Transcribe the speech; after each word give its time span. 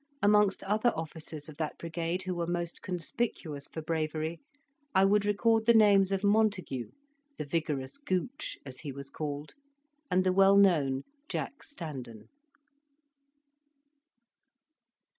Amongst 0.23 0.63
other 0.63 0.91
officers 0.95 1.47
of 1.47 1.57
that 1.57 1.77
brigade 1.77 2.23
who 2.23 2.33
were 2.33 2.47
most 2.47 2.81
conspicuous 2.81 3.67
for 3.67 3.83
bravery, 3.83 4.39
I 4.95 5.05
would 5.05 5.25
record 5.25 5.67
the 5.67 5.75
names 5.75 6.11
of 6.11 6.23
Montague, 6.23 6.89
the 7.37 7.45
"vigorous 7.45 7.99
Gooch," 7.99 8.57
as 8.65 8.79
he 8.79 8.91
was 8.91 9.11
called, 9.11 9.53
and 10.09 10.23
the 10.23 10.33
well 10.33 10.57
known 10.57 11.03
Jack 11.29 11.61
Standen. 11.61 12.29